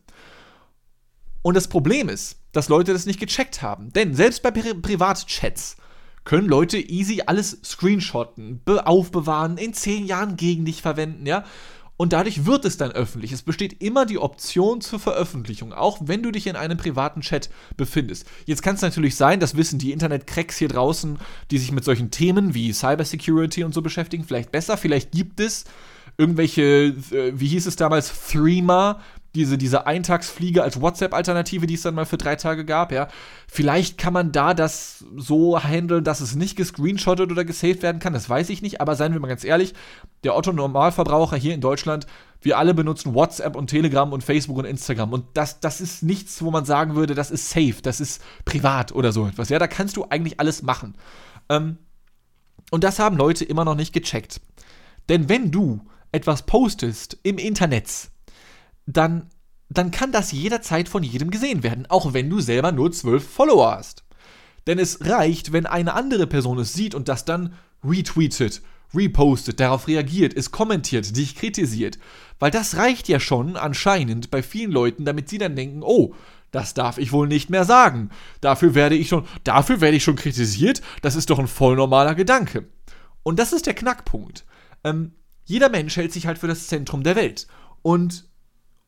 [1.43, 3.93] Und das Problem ist, dass Leute das nicht gecheckt haben.
[3.93, 5.77] Denn selbst bei Pri Privatchats
[6.25, 11.45] können Leute easy alles screenshotten, aufbewahren, in zehn Jahren gegen dich verwenden, ja
[12.01, 13.31] und dadurch wird es dann öffentlich.
[13.31, 17.51] Es besteht immer die Option zur Veröffentlichung, auch wenn du dich in einem privaten Chat
[17.77, 18.27] befindest.
[18.47, 21.19] Jetzt kann es natürlich sein, das wissen die Internet-Cracks hier draußen,
[21.51, 24.79] die sich mit solchen Themen wie Cybersecurity und so beschäftigen, vielleicht besser.
[24.79, 25.67] Vielleicht gibt es
[26.17, 29.03] irgendwelche, äh, wie hieß es damals, Threema,
[29.35, 33.09] diese, diese Eintagsfliege als WhatsApp-Alternative, die es dann mal für drei Tage gab, ja.
[33.47, 38.13] Vielleicht kann man da das so handeln, dass es nicht gescreenshottet oder gesaved werden kann,
[38.13, 39.75] das weiß ich nicht, aber seien wir mal ganz ehrlich,
[40.25, 42.07] der Otto-Normalverbraucher hier in Deutschland,
[42.43, 46.43] wir alle benutzen WhatsApp und Telegram und Facebook und Instagram und das, das ist nichts,
[46.43, 49.69] wo man sagen würde, das ist safe, das ist privat oder so etwas, ja, da
[49.69, 50.95] kannst du eigentlich alles machen.
[51.49, 51.79] Ähm,
[52.71, 54.41] und das haben Leute immer noch nicht gecheckt.
[55.09, 55.81] Denn wenn du
[56.13, 58.11] etwas postest im Internet,
[58.97, 59.31] dann
[59.73, 63.77] dann kann das jederzeit von jedem gesehen werden, auch wenn du selber nur zwölf Follower
[63.77, 64.05] hast.
[64.67, 69.87] Denn es reicht, wenn eine andere Person es sieht und das dann retweetet, repostet, darauf
[69.87, 71.99] reagiert, es kommentiert, dich kritisiert.
[72.41, 76.15] Weil das reicht ja schon anscheinend bei vielen Leuten, damit sie dann denken, oh,
[76.51, 78.11] das darf ich wohl nicht mehr sagen.
[78.41, 80.83] Dafür werde ich schon, dafür werde ich schon kritisiert.
[81.01, 82.67] Das ist doch ein voll normaler Gedanke.
[83.23, 84.45] Und das ist der Knackpunkt.
[84.83, 85.13] Ähm,
[85.45, 87.47] jeder Mensch hält sich halt für das Zentrum der Welt.
[87.83, 88.30] Und,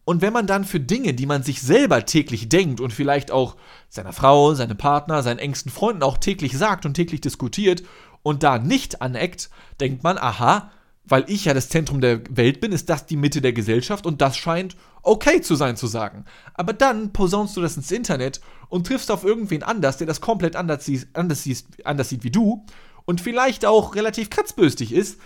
[0.05, 3.57] und wenn man dann für Dinge, die man sich selber täglich denkt und vielleicht auch
[3.89, 7.85] seiner Frau, seinem Partner, seinen engsten Freunden auch täglich sagt und täglich diskutiert
[8.23, 9.49] und da nicht aneckt,
[9.81, 10.73] denkt man, aha,
[11.05, 14.21] weil ich ja das Zentrum der Welt bin, ist das die Mitte der Gesellschaft und
[14.21, 16.25] das scheint okay zu sein zu sagen.
[16.55, 20.57] Aber dann posaunst du das ins Internet und triffst auf irgendwen anders, der das komplett
[20.57, 21.47] anders, sieht, anders,
[21.85, 22.65] anders sieht wie du
[23.05, 25.21] und vielleicht auch relativ kratzböstig ist,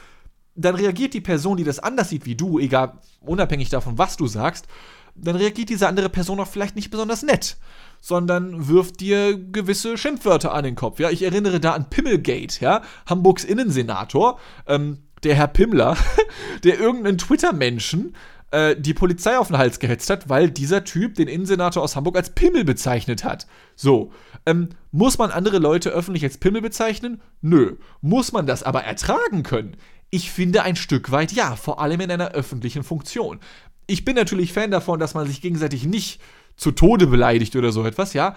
[0.56, 4.26] dann reagiert die Person, die das anders sieht wie du, egal, unabhängig davon, was du
[4.26, 4.66] sagst,
[5.14, 7.56] dann reagiert diese andere Person auch vielleicht nicht besonders nett,
[8.00, 11.00] sondern wirft dir gewisse Schimpfwörter an den Kopf.
[11.00, 15.96] Ja, ich erinnere da an Pimmelgate, ja, Hamburgs Innensenator, ähm, der Herr Pimmler,
[16.64, 18.14] der irgendeinen Twitter-Menschen
[18.50, 22.16] äh, die Polizei auf den Hals gehetzt hat, weil dieser Typ den Innensenator aus Hamburg
[22.16, 23.46] als Pimmel bezeichnet hat.
[23.74, 24.12] So,
[24.44, 27.20] ähm, muss man andere Leute öffentlich als Pimmel bezeichnen?
[27.40, 27.76] Nö.
[28.00, 29.76] Muss man das aber ertragen können?
[30.10, 33.40] Ich finde ein Stück weit ja, vor allem in einer öffentlichen Funktion.
[33.86, 36.20] Ich bin natürlich Fan davon, dass man sich gegenseitig nicht
[36.56, 38.36] zu Tode beleidigt oder so etwas, ja.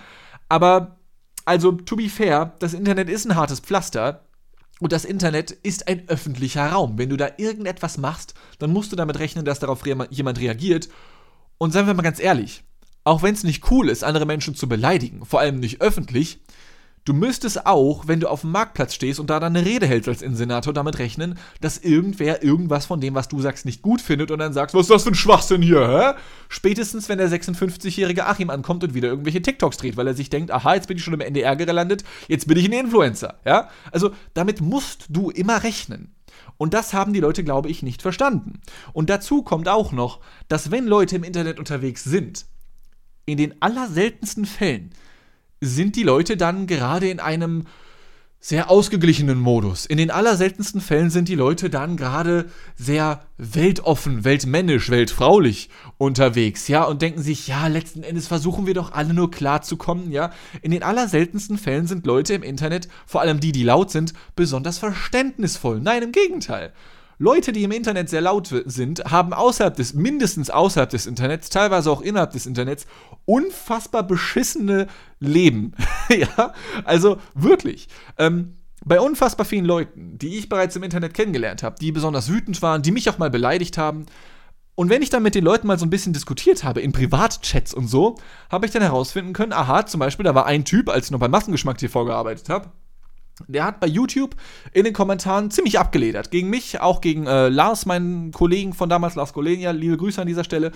[0.49, 0.97] Aber,
[1.45, 4.25] also, to be fair, das Internet ist ein hartes Pflaster.
[4.79, 6.97] Und das Internet ist ein öffentlicher Raum.
[6.97, 10.89] Wenn du da irgendetwas machst, dann musst du damit rechnen, dass darauf jemand reagiert.
[11.58, 12.63] Und seien wir mal ganz ehrlich,
[13.03, 16.39] auch wenn es nicht cool ist, andere Menschen zu beleidigen, vor allem nicht öffentlich,
[17.05, 20.09] Du müsstest auch, wenn du auf dem Marktplatz stehst und da dann eine Rede hältst
[20.09, 24.31] als Insenator, damit rechnen, dass irgendwer irgendwas von dem, was du sagst, nicht gut findet
[24.31, 26.19] und dann sagst, was ist das für ein Schwachsinn hier, hä?
[26.49, 30.51] Spätestens, wenn der 56-jährige Achim ankommt und wieder irgendwelche TikToks dreht, weil er sich denkt,
[30.51, 33.69] aha, jetzt bin ich schon im NDR gelandet, jetzt bin ich ein Influencer, ja?
[33.91, 36.15] Also, damit musst du immer rechnen.
[36.57, 38.59] Und das haben die Leute, glaube ich, nicht verstanden.
[38.93, 42.45] Und dazu kommt auch noch, dass wenn Leute im Internet unterwegs sind,
[43.25, 44.91] in den allerseltensten Fällen
[45.62, 47.65] sind die Leute dann gerade in einem
[48.41, 49.86] sehr ausgeglichenen Modus.
[49.86, 52.45] In den allerseltensten Fällen sind die Leute dann gerade
[52.78, 58.93] sehr weltoffen, weltmännisch, weltfraulich unterwegs, ja, und denken sich, ja, letzten Endes versuchen wir doch
[58.93, 60.32] alle nur klarzukommen, ja.
[60.62, 64.78] In den allerseltensten Fällen sind Leute im Internet, vor allem die, die laut sind, besonders
[64.78, 65.82] verständnisvoll.
[65.82, 66.72] Nein, im Gegenteil.
[67.21, 71.91] Leute, die im Internet sehr laut sind, haben außerhalb des, mindestens außerhalb des Internets, teilweise
[71.91, 72.88] auch innerhalb des Internets,
[73.25, 74.88] unfassbar beschissene
[75.19, 75.73] Leben.
[76.10, 76.53] ja,
[76.86, 77.89] also wirklich.
[78.17, 78.55] Ähm,
[78.86, 82.84] bei unfassbar vielen Leuten, die ich bereits im Internet kennengelernt habe, die besonders wütend waren,
[82.84, 84.05] die mich auch mal beleidigt haben,
[84.79, 87.73] und wenn ich dann mit den Leuten mal so ein bisschen diskutiert habe, in Privatchats
[87.73, 88.15] und so,
[88.49, 91.19] habe ich dann herausfinden können, aha, zum Beispiel, da war ein Typ, als ich noch
[91.19, 92.71] bei Massengeschmack TV gearbeitet habe,
[93.47, 94.36] der hat bei YouTube
[94.73, 96.32] in den Kommentaren ziemlich abgeledert.
[96.32, 99.71] Gegen mich, auch gegen äh, Lars, meinen Kollegen von damals, Lars Kolenia.
[99.71, 100.71] Liebe Grüße an dieser Stelle.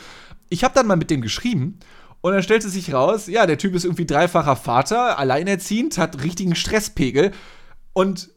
[0.50, 1.80] Ich habe dann mal mit dem geschrieben
[2.22, 6.56] und dann stellte sich raus, ja, der Typ ist irgendwie dreifacher Vater, alleinerziehend, hat richtigen
[6.56, 7.32] Stresspegel.
[7.92, 8.30] Und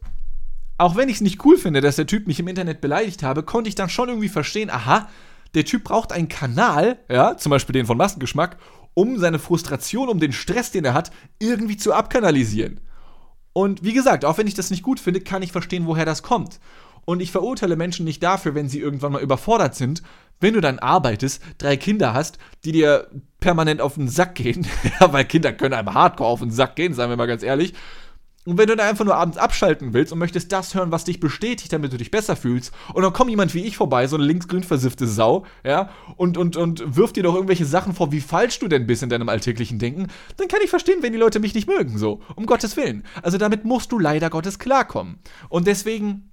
[0.78, 3.42] auch wenn ich es nicht cool finde, dass der Typ mich im Internet beleidigt habe,
[3.42, 5.08] konnte ich dann schon irgendwie verstehen, aha,
[5.54, 8.58] der Typ braucht einen Kanal, ja, zum Beispiel den von Massengeschmack,
[8.94, 12.80] um seine Frustration, um den Stress, den er hat, irgendwie zu abkanalisieren.
[13.56, 16.22] Und wie gesagt, auch wenn ich das nicht gut finde, kann ich verstehen, woher das
[16.22, 16.60] kommt.
[17.06, 20.02] Und ich verurteile Menschen nicht dafür, wenn sie irgendwann mal überfordert sind,
[20.40, 23.08] wenn du dann arbeitest, drei Kinder hast, die dir
[23.40, 24.66] permanent auf den Sack gehen,
[25.00, 27.72] weil Kinder können einem hardcore auf den Sack gehen, sagen wir mal ganz ehrlich,
[28.46, 31.20] und wenn du dann einfach nur abends abschalten willst und möchtest das hören, was dich
[31.20, 34.24] bestätigt, damit du dich besser fühlst, und dann kommt jemand wie ich vorbei, so eine
[34.24, 38.58] linksgrün versiffte Sau, ja, und, und, und wirft dir doch irgendwelche Sachen vor, wie falsch
[38.60, 40.06] du denn bist in deinem alltäglichen Denken,
[40.36, 42.20] dann kann ich verstehen, wenn die Leute mich nicht mögen, so.
[42.36, 43.04] Um Gottes Willen.
[43.22, 45.18] Also damit musst du leider Gottes klarkommen.
[45.48, 46.30] Und deswegen,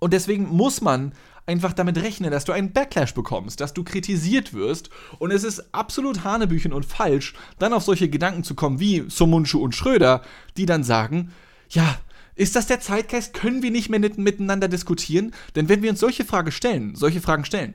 [0.00, 1.12] und deswegen muss man
[1.48, 4.90] einfach damit rechnen, dass du einen Backlash bekommst, dass du kritisiert wirst.
[5.18, 9.58] Und es ist absolut Hanebüchen und falsch, dann auf solche Gedanken zu kommen wie Somunchu
[9.58, 10.22] und Schröder,
[10.56, 11.32] die dann sagen,
[11.70, 11.98] ja,
[12.36, 13.32] ist das der Zeitgeist?
[13.32, 15.32] Können wir nicht mehr miteinander diskutieren?
[15.56, 17.74] Denn wenn wir uns solche Fragen stellen, solche Fragen stellen,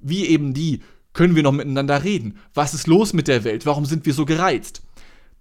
[0.00, 0.82] wie eben die,
[1.14, 2.38] können wir noch miteinander reden?
[2.52, 3.64] Was ist los mit der Welt?
[3.64, 4.82] Warum sind wir so gereizt?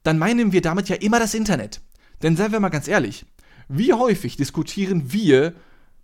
[0.03, 1.81] Dann meinen wir damit ja immer das Internet.
[2.21, 3.25] Denn seien wir mal ganz ehrlich,
[3.67, 5.53] wie häufig diskutieren wir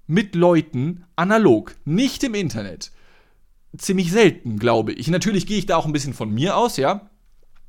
[0.10, 2.92] mit Leuten analog, nicht im Internet.
[3.78, 5.08] Ziemlich selten, glaube ich.
[5.08, 7.12] Natürlich gehe ich da auch ein bisschen von mir aus, ja.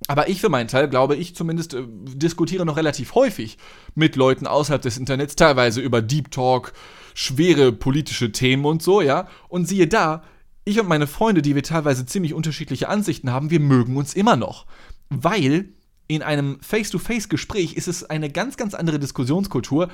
[0.09, 3.59] Aber ich für meinen Teil, glaube ich zumindest, äh, diskutiere noch relativ häufig
[3.95, 6.73] mit Leuten außerhalb des Internets, teilweise über Deep Talk,
[7.13, 9.29] schwere politische Themen und so, ja.
[9.49, 10.23] Und siehe da,
[10.65, 14.37] ich und meine Freunde, die wir teilweise ziemlich unterschiedliche Ansichten haben, wir mögen uns immer
[14.37, 14.65] noch.
[15.11, 15.75] Weil
[16.11, 19.91] in einem Face-to-Face-Gespräch ist es eine ganz, ganz andere Diskussionskultur,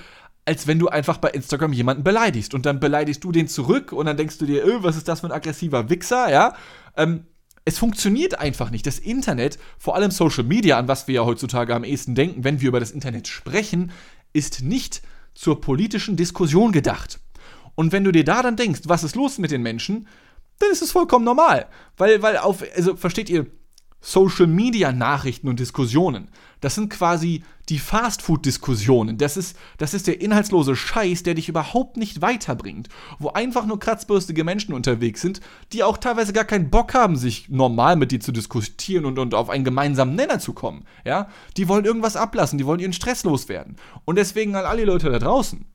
[0.47, 2.55] als wenn du einfach bei Instagram jemanden beleidigst.
[2.55, 5.21] Und dann beleidigst du den zurück und dann denkst du dir, öh, was ist das
[5.21, 6.55] für ein aggressiver Wichser, ja?
[6.97, 7.25] Ähm,
[7.65, 8.87] es funktioniert einfach nicht.
[8.87, 12.61] Das Internet, vor allem Social Media, an was wir ja heutzutage am ehesten denken, wenn
[12.61, 13.91] wir über das Internet sprechen,
[14.33, 15.03] ist nicht
[15.35, 17.19] zur politischen Diskussion gedacht.
[17.75, 20.07] Und wenn du dir da dann denkst, was ist los mit den Menschen,
[20.61, 21.67] dann ist es vollkommen normal.
[21.97, 23.47] Weil, weil auf, also versteht ihr,
[24.01, 26.29] Social Media Nachrichten und Diskussionen,
[26.61, 29.19] das sind quasi die Fastfood-Diskussionen.
[29.19, 32.89] Das ist, das ist der inhaltslose Scheiß, der dich überhaupt nicht weiterbringt.
[33.19, 35.41] Wo einfach nur kratzbürstige Menschen unterwegs sind,
[35.73, 39.35] die auch teilweise gar keinen Bock haben, sich normal mit dir zu diskutieren und, und
[39.35, 40.85] auf einen gemeinsamen Nenner zu kommen.
[41.05, 41.29] Ja?
[41.57, 43.77] Die wollen irgendwas ablassen, die wollen ihren Stress loswerden.
[44.05, 45.67] Und deswegen an alle Leute da draußen.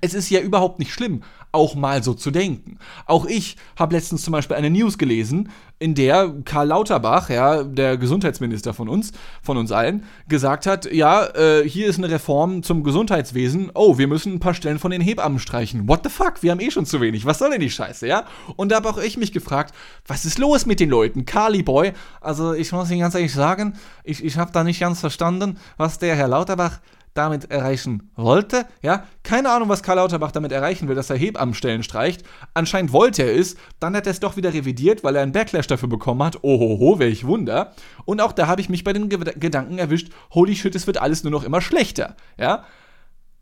[0.00, 2.78] Es ist ja überhaupt nicht schlimm, auch mal so zu denken.
[3.06, 7.98] Auch ich habe letztens zum Beispiel eine News gelesen, in der Karl Lauterbach, ja, der
[7.98, 12.84] Gesundheitsminister von uns, von uns allen, gesagt hat, ja, äh, hier ist eine Reform zum
[12.84, 13.70] Gesundheitswesen.
[13.74, 15.88] Oh, wir müssen ein paar Stellen von den Hebammen streichen.
[15.88, 16.42] What the fuck?
[16.42, 17.26] Wir haben eh schon zu wenig.
[17.26, 18.24] Was soll denn die Scheiße, ja?
[18.56, 19.74] Und da habe auch ich mich gefragt,
[20.06, 21.26] was ist los mit den Leuten?
[21.26, 23.74] Carly Boy, also ich muss Ihnen ganz ehrlich sagen,
[24.04, 26.78] ich, ich habe da nicht ganz verstanden, was der Herr Lauterbach
[27.14, 28.66] damit erreichen wollte.
[28.82, 32.22] Ja, keine Ahnung, was Karl Lauterbach damit erreichen will, dass er Hebammenstellen streicht.
[32.54, 35.66] Anscheinend wollte er es, dann hat er es doch wieder revidiert, weil er einen Backlash
[35.66, 36.42] dafür bekommen hat.
[36.42, 37.74] Ohoho, welch Wunder.
[38.04, 40.98] Und auch da habe ich mich bei den Ge Gedanken erwischt, holy shit, es wird
[40.98, 42.16] alles nur noch immer schlechter.
[42.38, 42.64] Ja,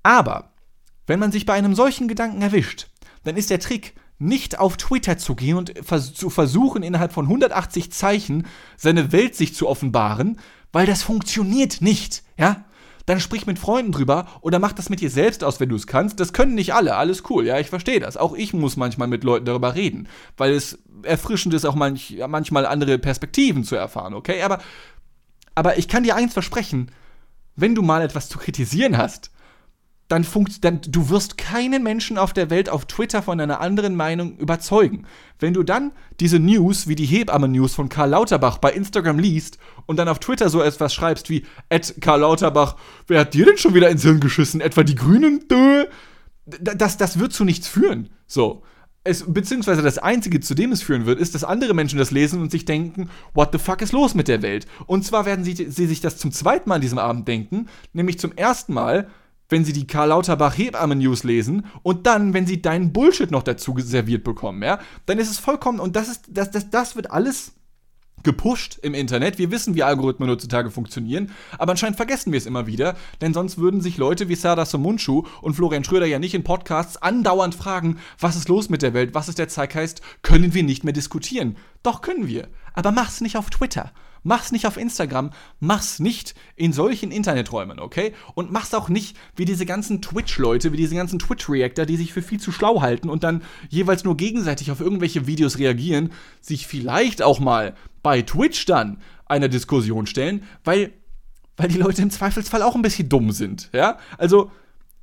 [0.03, 0.51] aber
[1.07, 2.89] wenn man sich bei einem solchen Gedanken erwischt,
[3.25, 7.25] dann ist der Trick, nicht auf Twitter zu gehen und vers zu versuchen, innerhalb von
[7.25, 10.39] 180 Zeichen seine Welt sich zu offenbaren,
[10.73, 12.65] weil das funktioniert nicht, ja?
[13.11, 15.87] Dann sprich mit Freunden drüber oder mach das mit dir selbst aus, wenn du es
[15.87, 16.21] kannst.
[16.21, 18.17] Das können nicht alle, alles cool, ja, ich verstehe das.
[18.17, 22.67] Auch ich muss manchmal mit Leuten darüber reden, weil es erfrischend ist, auch manch, manchmal
[22.67, 24.43] andere Perspektiven zu erfahren, okay?
[24.43, 24.61] Aber,
[25.55, 26.91] aber ich kann dir eins versprechen,
[27.57, 29.31] wenn du mal etwas zu kritisieren hast,
[30.11, 33.95] dann, funkt, dann du wirst keinen Menschen auf der Welt auf Twitter von einer anderen
[33.95, 35.07] Meinung überzeugen.
[35.39, 39.99] Wenn du dann diese News wie die Hebamme-News von Karl Lauterbach bei Instagram liest und
[39.99, 42.75] dann auf Twitter so etwas schreibst wie Ed Karl Lauterbach,
[43.07, 44.61] wer hat dir denn schon wieder ins Hirn geschissen?
[44.61, 45.47] Etwa die Grünen?
[45.49, 45.85] Dö?
[46.45, 48.11] Das, das wird zu nichts führen.
[48.27, 48.65] So.
[49.05, 52.43] Es, beziehungsweise das Einzige, zu dem es führen wird, ist, dass andere Menschen das lesen
[52.43, 54.67] und sich denken, what the fuck ist los mit der Welt?
[54.87, 58.19] Und zwar werden sie, sie sich das zum zweiten Mal an diesem Abend denken, nämlich
[58.19, 59.09] zum ersten Mal,
[59.51, 63.75] wenn sie die Karl Lauterbach Hebammen-News lesen und dann, wenn sie deinen Bullshit noch dazu
[63.79, 67.53] serviert bekommen, ja, dann ist es vollkommen, und das ist, das, das, das wird alles
[68.23, 69.39] gepusht im Internet.
[69.39, 73.59] Wir wissen, wie Algorithmen heutzutage funktionieren, aber anscheinend vergessen wir es immer wieder, denn sonst
[73.59, 77.99] würden sich Leute wie Sada Somunchu und Florian Schröder ja nicht in Podcasts andauernd fragen,
[78.19, 81.57] was ist los mit der Welt, was ist der Zeitgeist, können wir nicht mehr diskutieren.
[81.83, 83.93] Doch können wir, aber mach's nicht auf Twitter.
[84.23, 85.31] Mach's nicht auf Instagram,
[85.61, 88.13] mach's nicht in solchen Interneträumen, okay?
[88.35, 92.23] Und mach's auch nicht wie diese ganzen Twitch-Leute, wie diese ganzen Twitch-Reactor, die sich für
[92.23, 97.23] viel zu schlau halten und dann jeweils nur gegenseitig auf irgendwelche Videos reagieren, sich vielleicht
[97.23, 100.93] auch mal bei Twitch dann einer Diskussion stellen, weil,
[101.57, 103.99] weil die Leute im Zweifelsfall auch ein bisschen dumm sind, ja?
[104.19, 104.51] Also,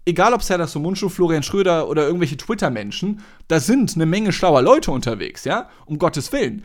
[0.06, 4.92] egal ob Serdar Somuncu, Florian Schröder oder irgendwelche Twitter-Menschen, da sind eine Menge schlauer Leute
[4.92, 5.70] unterwegs, ja?
[5.86, 6.64] Um Gottes Willen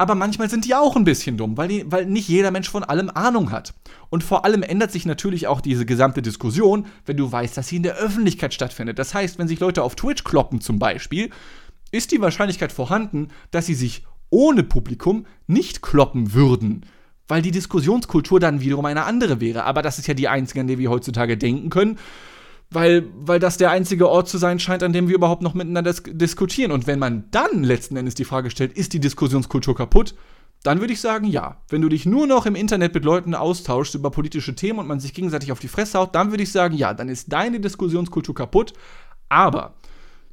[0.00, 2.82] aber manchmal sind die auch ein bisschen dumm, weil, die, weil nicht jeder Mensch von
[2.82, 3.74] allem Ahnung hat.
[4.08, 7.76] Und vor allem ändert sich natürlich auch diese gesamte Diskussion, wenn du weißt, dass sie
[7.76, 8.98] in der Öffentlichkeit stattfindet.
[8.98, 11.28] Das heißt, wenn sich Leute auf Twitch kloppen zum Beispiel,
[11.90, 16.86] ist die Wahrscheinlichkeit vorhanden, dass sie sich ohne Publikum nicht kloppen würden.
[17.28, 19.64] Weil die Diskussionskultur dann wiederum eine andere wäre.
[19.64, 21.98] Aber das ist ja die einzige, an der wir heutzutage denken können
[22.70, 25.92] weil, weil das der einzige Ort zu sein scheint, an dem wir überhaupt noch miteinander
[25.92, 26.70] diskutieren.
[26.70, 30.14] Und wenn man dann letzten Endes die Frage stellt, ist die Diskussionskultur kaputt?
[30.62, 31.56] Dann würde ich sagen, ja.
[31.68, 35.00] Wenn du dich nur noch im Internet mit Leuten austauschst über politische Themen und man
[35.00, 38.34] sich gegenseitig auf die Fresse haut, dann würde ich sagen, ja, dann ist deine Diskussionskultur
[38.34, 38.72] kaputt.
[39.28, 39.74] Aber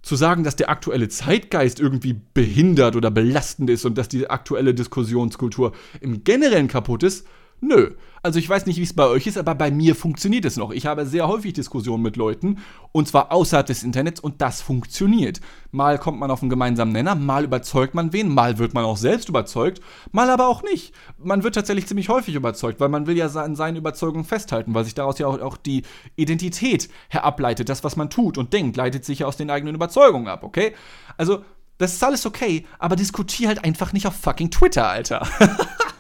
[0.04, 4.74] zu sagen, dass der aktuelle Zeitgeist irgendwie behindert oder belastend ist und dass die aktuelle
[4.74, 5.72] Diskussionskultur
[6.02, 7.26] im Generellen kaputt ist,
[7.60, 7.96] Nö.
[8.22, 10.72] Also ich weiß nicht, wie es bei euch ist, aber bei mir funktioniert es noch.
[10.72, 12.60] Ich habe sehr häufig Diskussionen mit Leuten
[12.92, 15.40] und zwar außerhalb des Internets und das funktioniert.
[15.72, 18.98] Mal kommt man auf einen gemeinsamen Nenner, mal überzeugt man wen, mal wird man auch
[18.98, 20.94] selbst überzeugt, mal aber auch nicht.
[21.18, 24.84] Man wird tatsächlich ziemlich häufig überzeugt, weil man will ja an seinen Überzeugungen festhalten, weil
[24.84, 25.84] sich daraus ja auch, auch die
[26.16, 27.70] Identität herableitet.
[27.70, 30.74] Das, was man tut und denkt, leitet sich ja aus den eigenen Überzeugungen ab, okay?
[31.18, 31.44] Also,
[31.78, 35.28] das ist alles okay, aber diskutier halt einfach nicht auf fucking Twitter, Alter.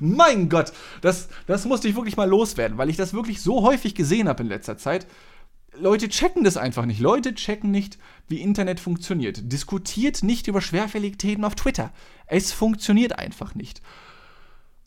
[0.00, 3.94] mein Gott, das, das musste ich wirklich mal loswerden, weil ich das wirklich so häufig
[3.94, 5.06] gesehen habe in letzter Zeit.
[5.76, 7.00] Leute checken das einfach nicht.
[7.00, 9.52] Leute checken nicht, wie Internet funktioniert.
[9.52, 11.92] Diskutiert nicht über schwerfällige Themen auf Twitter.
[12.26, 13.82] Es funktioniert einfach nicht.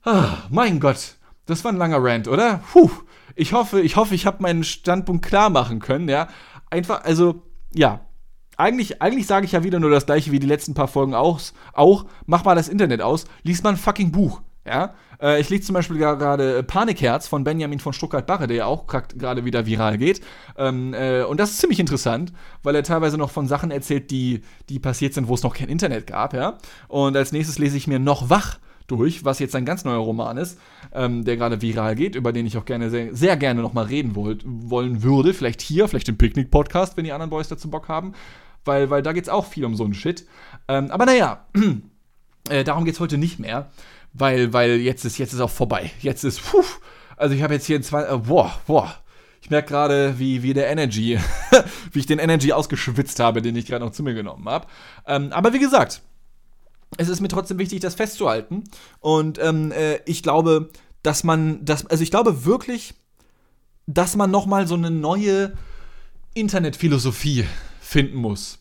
[0.04, 2.62] Ah, mein Gott, das war ein langer Rant, oder?
[2.72, 2.90] Puh.
[3.36, 6.28] Ich hoffe, ich hoffe, ich habe meinen Standpunkt klar machen können, ja.
[6.70, 8.02] Einfach, also, ja.
[8.58, 11.40] Eigentlich, eigentlich sage ich ja wieder nur das gleiche wie die letzten paar Folgen auch.
[11.74, 14.42] auch mach mal das Internet aus, lies mal ein fucking Buch.
[14.68, 18.88] Ja, äh, ich lese zum Beispiel gerade Panikherz von Benjamin von Stuttgart-Barre, der ja auch
[18.88, 20.22] gerade wieder viral geht.
[20.58, 24.42] Ähm, äh, und das ist ziemlich interessant, weil er teilweise noch von Sachen erzählt, die,
[24.70, 26.34] die passiert sind, wo es noch kein Internet gab.
[26.34, 26.58] Ja?
[26.88, 30.38] Und als nächstes lese ich mir noch wach durch, was jetzt ein ganz neuer Roman
[30.38, 30.60] ist,
[30.94, 34.16] ähm, der gerade viral geht, über den ich auch gerne sehr, sehr gerne nochmal reden
[34.16, 35.34] wollt, wollen würde.
[35.34, 38.14] Vielleicht hier, vielleicht im Picknick-Podcast, wenn die anderen Boys dazu Bock haben.
[38.64, 40.26] Weil, weil da geht es auch viel um so einen Shit.
[40.68, 41.46] Ähm, aber naja,
[42.50, 43.70] äh, darum geht es heute nicht mehr
[44.14, 45.92] weil, weil jetzt ist, jetzt ist auch vorbei.
[46.02, 46.64] Jetzt ist, puh,
[47.16, 48.94] also ich habe jetzt hier ein zwei, äh, boah, boah.
[49.42, 51.20] Ich merke gerade, wie, wie der Energy,
[51.92, 54.68] wie ich den Energy ausgeschwitzt habe, den ich gerade noch zu mir genommen habe.
[55.06, 56.02] Ähm, aber wie gesagt,
[56.98, 58.64] es ist mir trotzdem wichtig, das festzuhalten.
[59.00, 60.70] Und ähm, äh, ich glaube,
[61.04, 62.94] dass man, dass, also ich glaube wirklich,
[63.86, 65.54] dass man nochmal so eine neue
[66.34, 67.46] Internetphilosophie
[67.80, 68.60] finden muss.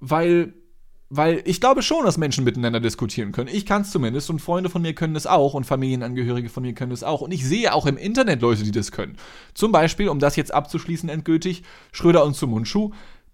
[0.00, 0.54] Weil
[1.10, 3.48] weil ich glaube schon, dass Menschen miteinander diskutieren können.
[3.52, 6.74] Ich kann es zumindest und Freunde von mir können es auch und Familienangehörige von mir
[6.74, 7.22] können es auch.
[7.22, 9.16] Und ich sehe auch im Internet Leute, die das können.
[9.54, 12.92] Zum Beispiel, um das jetzt abzuschließen endgültig, Schröder und Sumunchu,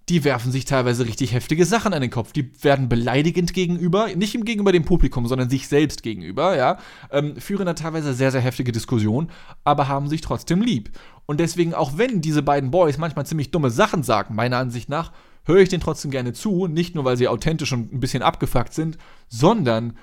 [0.08, 2.32] die werfen sich teilweise richtig heftige Sachen an den Kopf.
[2.32, 6.78] Die werden beleidigend gegenüber, nicht gegenüber dem Publikum, sondern sich selbst gegenüber, ja.
[7.10, 9.30] Ähm, führen da teilweise sehr, sehr heftige Diskussionen,
[9.64, 10.90] aber haben sich trotzdem lieb.
[11.26, 15.10] Und deswegen, auch wenn diese beiden Boys manchmal ziemlich dumme Sachen sagen, meiner Ansicht nach,
[15.44, 18.74] höre ich denen trotzdem gerne zu, nicht nur weil sie authentisch und ein bisschen abgefuckt
[18.74, 19.96] sind, sondern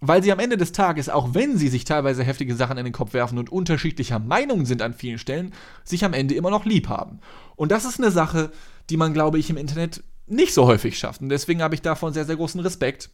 [0.00, 2.92] weil sie am Ende des Tages, auch wenn sie sich teilweise heftige Sachen in den
[2.92, 5.52] Kopf werfen und unterschiedlicher Meinung sind an vielen Stellen,
[5.84, 7.20] sich am Ende immer noch lieb haben.
[7.54, 8.50] Und das ist eine Sache,
[8.90, 11.20] die man, glaube ich, im Internet nicht so häufig schafft.
[11.20, 13.10] Und deswegen habe ich davon sehr, sehr großen Respekt.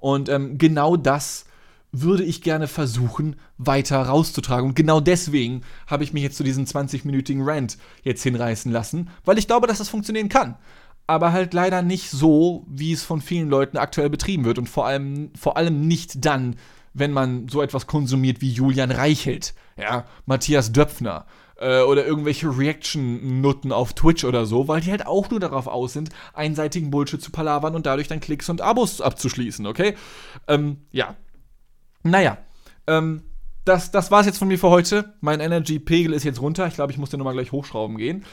[0.00, 1.44] Und ähm, genau das
[1.92, 4.68] würde ich gerne versuchen, weiter rauszutragen.
[4.68, 9.38] Und genau deswegen habe ich mich jetzt zu diesem 20-minütigen Rant jetzt hinreißen lassen, weil
[9.38, 10.56] ich glaube, dass das funktionieren kann.
[11.06, 14.58] Aber halt leider nicht so, wie es von vielen Leuten aktuell betrieben wird.
[14.58, 16.56] Und vor allem, vor allem nicht dann,
[16.92, 21.24] wenn man so etwas konsumiert wie Julian Reichelt, ja, Matthias Döpfner
[21.58, 25.92] äh, oder irgendwelche Reaction-Nutten auf Twitch oder so, weil die halt auch nur darauf aus
[25.92, 29.94] sind, einseitigen Bullshit zu palavern und dadurch dann Klicks und Abos abzuschließen, okay?
[30.46, 31.16] Ähm, ja,
[32.10, 32.38] naja,
[32.86, 33.22] ähm,
[33.64, 35.14] das, das war es jetzt von mir für heute.
[35.20, 36.66] Mein Energy-Pegel ist jetzt runter.
[36.66, 38.24] Ich glaube, ich muss den nochmal gleich hochschrauben gehen.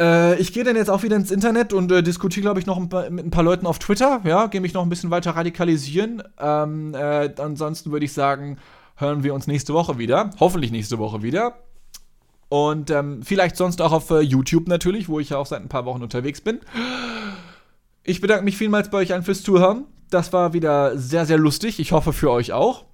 [0.00, 2.76] Äh, ich gehe dann jetzt auch wieder ins Internet und äh, diskutiere, glaube ich, noch
[2.76, 4.20] ein paar, mit ein paar Leuten auf Twitter.
[4.24, 6.22] Ja, gehe mich noch ein bisschen weiter radikalisieren.
[6.38, 8.58] Ähm, äh, ansonsten würde ich sagen,
[8.96, 10.30] hören wir uns nächste Woche wieder.
[10.40, 11.58] Hoffentlich nächste Woche wieder.
[12.48, 15.68] Und ähm, vielleicht sonst auch auf äh, YouTube natürlich, wo ich ja auch seit ein
[15.68, 16.60] paar Wochen unterwegs bin.
[18.04, 19.84] Ich bedanke mich vielmals bei euch allen fürs Zuhören.
[20.10, 21.80] Das war wieder sehr, sehr lustig.
[21.80, 22.84] Ich hoffe für euch auch.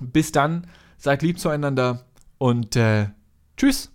[0.00, 2.04] Bis dann, seid lieb zueinander
[2.38, 3.08] und äh,
[3.56, 3.90] tschüss.